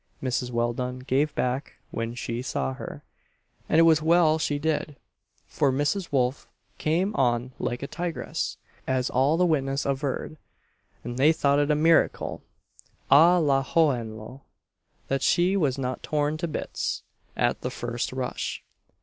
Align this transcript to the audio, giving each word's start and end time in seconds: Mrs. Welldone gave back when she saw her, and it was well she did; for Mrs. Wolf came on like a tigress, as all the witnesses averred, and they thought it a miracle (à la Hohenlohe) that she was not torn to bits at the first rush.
Mrs. 0.19 0.49
Welldone 0.49 1.05
gave 1.05 1.35
back 1.35 1.73
when 1.91 2.15
she 2.15 2.41
saw 2.41 2.73
her, 2.73 3.03
and 3.69 3.77
it 3.77 3.83
was 3.83 4.01
well 4.01 4.39
she 4.39 4.57
did; 4.57 4.95
for 5.45 5.71
Mrs. 5.71 6.11
Wolf 6.11 6.47
came 6.79 7.15
on 7.15 7.51
like 7.59 7.83
a 7.83 7.87
tigress, 7.87 8.57
as 8.87 9.11
all 9.11 9.37
the 9.37 9.45
witnesses 9.45 9.85
averred, 9.85 10.37
and 11.03 11.19
they 11.19 11.31
thought 11.31 11.59
it 11.59 11.69
a 11.69 11.75
miracle 11.75 12.41
(à 13.11 13.39
la 13.39 13.61
Hohenlohe) 13.63 14.41
that 15.07 15.21
she 15.21 15.55
was 15.55 15.77
not 15.77 16.01
torn 16.01 16.35
to 16.37 16.47
bits 16.47 17.03
at 17.37 17.61
the 17.61 17.69
first 17.69 18.11
rush. 18.11 18.63